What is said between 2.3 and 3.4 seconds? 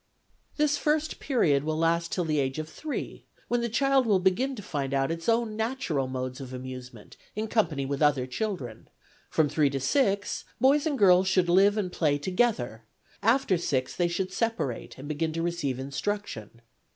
age of three,